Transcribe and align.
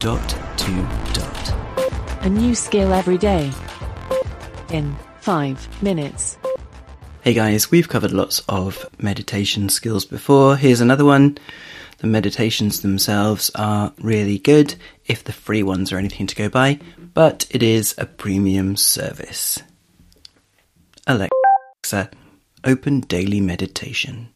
Dot 0.00 0.30
to 0.56 0.72
dot. 1.12 1.54
A 2.22 2.28
new 2.30 2.54
skill 2.54 2.94
every 2.94 3.18
day. 3.18 3.52
In 4.70 4.96
5 5.20 5.82
minutes. 5.82 6.38
Hey 7.20 7.34
guys, 7.34 7.70
we've 7.70 7.90
covered 7.90 8.10
lots 8.10 8.40
of 8.48 8.88
meditation 8.98 9.68
skills 9.68 10.06
before. 10.06 10.56
Here's 10.56 10.80
another 10.80 11.04
one. 11.04 11.36
The 11.98 12.06
meditations 12.06 12.80
themselves 12.80 13.50
are 13.54 13.92
really 14.00 14.38
good 14.38 14.74
if 15.04 15.22
the 15.22 15.34
free 15.34 15.62
ones 15.62 15.92
are 15.92 15.98
anything 15.98 16.26
to 16.28 16.34
go 16.34 16.48
by, 16.48 16.80
but 17.12 17.46
it 17.50 17.62
is 17.62 17.94
a 17.98 18.06
premium 18.06 18.76
service. 18.76 19.62
Alexa, 21.06 22.08
open 22.64 23.00
daily 23.00 23.42
meditation. 23.42 24.30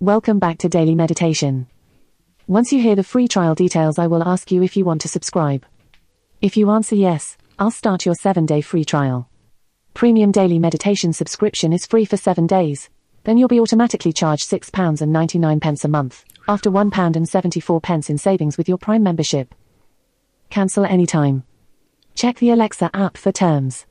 Welcome 0.00 0.38
back 0.38 0.56
to 0.60 0.70
Daily 0.70 0.94
Meditation. 0.94 1.66
Once 2.46 2.74
you 2.74 2.82
hear 2.82 2.94
the 2.94 3.02
free 3.02 3.26
trial 3.26 3.54
details, 3.54 3.98
I 3.98 4.06
will 4.06 4.22
ask 4.22 4.52
you 4.52 4.62
if 4.62 4.76
you 4.76 4.84
want 4.84 5.00
to 5.00 5.08
subscribe. 5.08 5.64
If 6.42 6.58
you 6.58 6.70
answer 6.70 6.94
yes, 6.94 7.38
I'll 7.58 7.70
start 7.70 8.04
your 8.04 8.14
7 8.14 8.44
day 8.44 8.60
free 8.60 8.84
trial. 8.84 9.30
Premium 9.94 10.30
Daily 10.30 10.58
Meditation 10.58 11.14
subscription 11.14 11.72
is 11.72 11.86
free 11.86 12.04
for 12.04 12.18
7 12.18 12.46
days. 12.46 12.90
Then 13.22 13.38
you'll 13.38 13.48
be 13.48 13.60
automatically 13.60 14.12
charged 14.12 14.50
£6.99 14.50 15.84
a 15.84 15.88
month, 15.88 16.22
after 16.46 16.70
£1.74 16.70 18.10
in 18.10 18.18
savings 18.18 18.58
with 18.58 18.68
your 18.68 18.76
Prime 18.76 19.02
membership. 19.02 19.54
Cancel 20.50 20.84
anytime. 20.84 21.44
Check 22.14 22.40
the 22.40 22.50
Alexa 22.50 22.90
app 22.92 23.16
for 23.16 23.32
terms. 23.32 23.86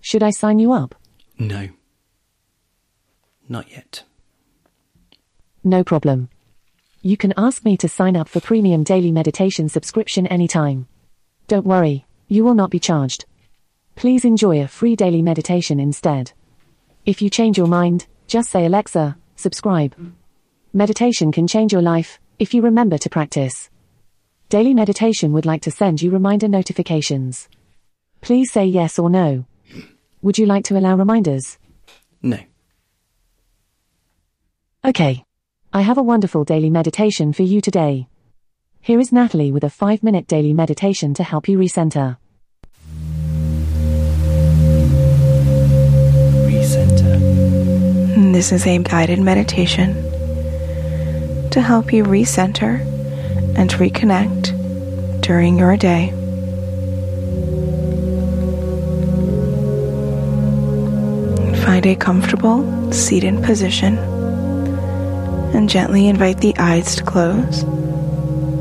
Should 0.00 0.22
I 0.22 0.30
sign 0.30 0.58
you 0.58 0.72
up? 0.72 0.94
No. 1.38 1.68
Not 3.50 3.70
yet. 3.70 4.04
No 5.62 5.84
problem. 5.84 6.30
You 7.06 7.16
can 7.16 7.34
ask 7.36 7.64
me 7.64 7.76
to 7.76 7.88
sign 7.88 8.16
up 8.16 8.28
for 8.28 8.40
premium 8.40 8.82
daily 8.82 9.12
meditation 9.12 9.68
subscription 9.68 10.26
anytime. 10.26 10.88
Don't 11.46 11.64
worry, 11.64 12.04
you 12.26 12.42
will 12.42 12.54
not 12.54 12.68
be 12.68 12.80
charged. 12.80 13.26
Please 13.94 14.24
enjoy 14.24 14.60
a 14.60 14.66
free 14.66 14.96
daily 14.96 15.22
meditation 15.22 15.78
instead. 15.78 16.32
If 17.04 17.22
you 17.22 17.30
change 17.30 17.56
your 17.56 17.68
mind, 17.68 18.08
just 18.26 18.50
say 18.50 18.66
Alexa, 18.66 19.16
subscribe. 19.36 19.94
Meditation 20.72 21.30
can 21.30 21.46
change 21.46 21.72
your 21.72 21.80
life 21.80 22.18
if 22.40 22.52
you 22.52 22.60
remember 22.60 22.98
to 22.98 23.08
practice. 23.08 23.70
Daily 24.48 24.74
Meditation 24.74 25.32
would 25.32 25.46
like 25.46 25.62
to 25.62 25.70
send 25.70 26.02
you 26.02 26.10
reminder 26.10 26.48
notifications. 26.48 27.48
Please 28.20 28.50
say 28.50 28.66
yes 28.66 28.98
or 28.98 29.08
no. 29.08 29.44
Would 30.22 30.38
you 30.38 30.46
like 30.46 30.64
to 30.64 30.76
allow 30.76 30.96
reminders? 30.96 31.56
No. 32.20 32.40
Okay. 34.84 35.25
I 35.72 35.82
have 35.82 35.98
a 35.98 36.02
wonderful 36.02 36.44
daily 36.44 36.70
meditation 36.70 37.32
for 37.32 37.42
you 37.42 37.60
today. 37.60 38.08
Here 38.80 39.00
is 39.00 39.12
Natalie 39.12 39.50
with 39.50 39.64
a 39.64 39.68
5 39.68 40.02
minute 40.02 40.26
daily 40.26 40.52
meditation 40.52 41.12
to 41.14 41.24
help 41.24 41.48
you 41.48 41.58
recenter. 41.58 42.16
Recenter. 46.46 48.32
This 48.32 48.52
is 48.52 48.66
a 48.66 48.78
guided 48.78 49.18
meditation 49.18 49.94
to 51.50 51.60
help 51.60 51.92
you 51.92 52.04
recenter 52.04 52.80
and 53.56 53.68
reconnect 53.70 55.20
during 55.20 55.58
your 55.58 55.76
day. 55.76 56.10
Find 61.64 61.84
a 61.86 61.96
comfortable 61.96 62.92
seated 62.92 63.42
position 63.42 64.15
and 65.54 65.68
gently 65.68 66.08
invite 66.08 66.38
the 66.40 66.56
eyes 66.58 66.96
to 66.96 67.04
close, 67.04 67.64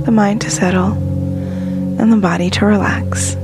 the 0.06 0.12
mind 0.12 0.42
to 0.42 0.52
settle, 0.52 0.92
and 2.00 2.12
the 2.12 2.18
body 2.18 2.50
to 2.52 2.66
relax. 2.66 3.36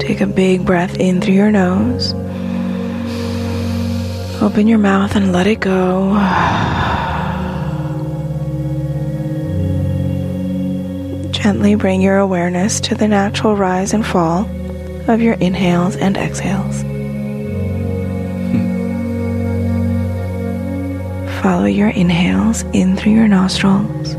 Take 0.00 0.20
a 0.20 0.26
big 0.26 0.64
breath 0.64 0.98
in 0.98 1.20
through 1.20 1.34
your 1.34 1.50
nose. 1.50 2.14
Open 4.40 4.68
your 4.68 4.78
mouth 4.78 5.16
and 5.16 5.32
let 5.32 5.46
it 5.46 5.60
go. 5.60 6.14
Gently 11.30 11.74
bring 11.74 12.00
your 12.00 12.18
awareness 12.18 12.80
to 12.80 12.94
the 12.94 13.08
natural 13.08 13.56
rise 13.56 13.92
and 13.92 14.06
fall 14.06 14.48
of 15.08 15.20
your 15.20 15.34
inhales 15.34 15.96
and 15.96 16.16
exhales. 16.16 16.87
Follow 21.42 21.66
your 21.66 21.90
inhales 21.90 22.62
in 22.72 22.96
through 22.96 23.12
your 23.12 23.28
nostrils, 23.28 24.14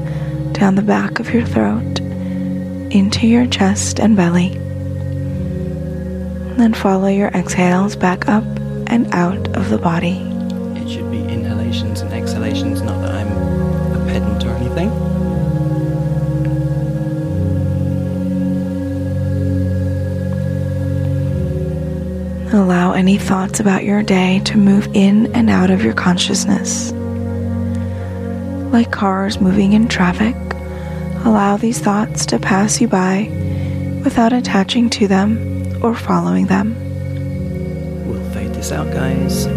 down 0.54 0.76
the 0.76 0.82
back 0.82 1.20
of 1.20 1.34
your 1.34 1.46
throat, 1.46 2.00
into 2.92 3.28
your 3.28 3.46
chest 3.46 4.00
and 4.00 4.16
belly. 4.16 4.58
Then 6.56 6.74
follow 6.74 7.08
your 7.08 7.28
exhales 7.30 7.98
back 7.98 8.30
up 8.30 8.46
and 8.88 9.14
out 9.14 9.50
of 9.58 9.70
the 9.70 9.78
body. 9.78 10.18
It 10.78 10.90
should 10.90 11.12
be 11.12 11.20
inhalations 11.20 12.00
and 12.00 12.14
exhalations, 12.14 12.82
not 12.82 13.02
that 13.02 13.12
I'm 13.12 13.28
a 13.28 14.06
pedant 14.06 14.46
or 14.46 14.52
anything. 14.52 14.90
Allow 22.54 22.94
any 22.94 23.18
thoughts 23.18 23.60
about 23.60 23.84
your 23.84 24.04
day 24.04 24.40
to 24.46 24.58
move 24.58 24.88
in 24.94 25.36
and 25.36 25.50
out 25.50 25.70
of 25.70 25.84
your 25.84 25.94
consciousness. 25.94 26.94
Like 28.72 28.92
cars 28.92 29.42
moving 29.42 29.74
in 29.74 29.88
traffic, 29.88 30.36
allow 31.26 31.58
these 31.58 31.80
thoughts 31.80 32.26
to 32.28 32.40
pass 32.40 32.80
you 32.80 32.88
by 32.88 33.28
without 34.04 34.32
attaching 34.32 34.90
to 34.92 35.08
them 35.08 35.84
or 35.84 35.96
following 35.96 36.46
them. 36.46 36.76
We'll 38.08 38.24
fade 38.32 38.54
this 38.54 38.72
out, 38.72 38.92
guys. 38.94 39.48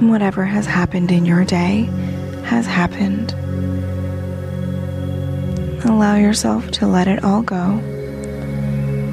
Whatever 0.00 0.44
has 0.44 0.66
happened 0.66 1.10
in 1.10 1.26
your 1.26 1.44
day 1.44 1.90
has 2.44 2.64
happened. 2.64 3.32
Allow 5.84 6.14
yourself 6.16 6.70
to 6.72 6.86
let 6.86 7.08
it 7.08 7.24
all 7.24 7.42
go, 7.42 7.80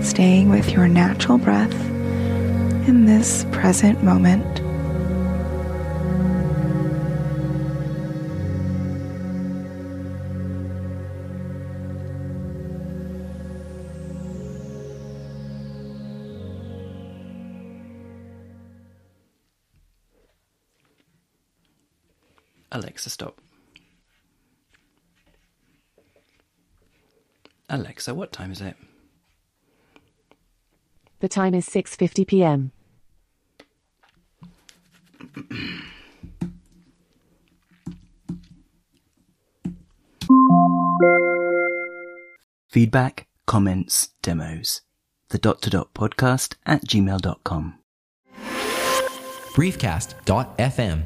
staying 0.04 0.50
with 0.50 0.72
your 0.72 0.88
natural 0.88 1.38
breath 1.38 1.74
in 2.88 3.06
this 3.06 3.46
present 3.52 4.04
moment. 4.04 4.62
Alexa, 22.72 23.10
stop. 23.12 23.40
Alexa, 27.70 28.14
what 28.14 28.32
time 28.32 28.52
is 28.52 28.62
it? 28.62 28.76
The 31.24 31.30
time 31.30 31.54
is 31.56 31.66
6:50 31.70 32.28
p.m. 32.28 32.74
Feedback, 42.68 43.28
comments, 43.46 44.10
demos. 44.22 44.82
The 45.30 45.38
dot 45.38 45.62
to 45.62 45.70
dot 45.70 45.94
podcast 45.94 46.56
at 46.66 46.82
gmail.com. 46.82 47.80
briefcast.fm 49.56 51.04